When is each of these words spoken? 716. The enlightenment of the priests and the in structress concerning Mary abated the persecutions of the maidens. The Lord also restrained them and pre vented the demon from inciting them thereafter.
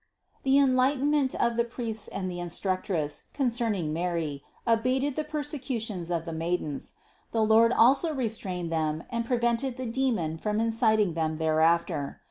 716. 0.43 0.43
The 0.49 0.65
enlightenment 1.13 1.35
of 1.35 1.57
the 1.57 1.63
priests 1.63 2.07
and 2.07 2.27
the 2.27 2.39
in 2.39 2.47
structress 2.47 3.25
concerning 3.35 3.93
Mary 3.93 4.43
abated 4.65 5.15
the 5.15 5.23
persecutions 5.23 6.09
of 6.09 6.25
the 6.25 6.33
maidens. 6.33 6.93
The 7.29 7.43
Lord 7.45 7.71
also 7.71 8.11
restrained 8.11 8.71
them 8.71 9.03
and 9.11 9.25
pre 9.25 9.37
vented 9.37 9.77
the 9.77 9.85
demon 9.85 10.39
from 10.39 10.59
inciting 10.59 11.13
them 11.13 11.35
thereafter. 11.35 12.19